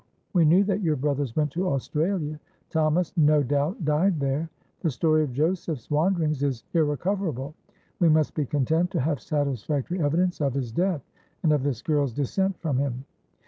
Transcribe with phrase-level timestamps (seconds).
[0.33, 2.39] We knew that your brothers went to Australia.
[2.71, 4.49] Thomas, no doubt, died there.
[4.79, 7.53] The story of Joseph's wanderings is irrecoverable;
[7.99, 11.03] we must be content to have satisfactory evidence of his death,
[11.43, 13.05] and of this girl's descent from him."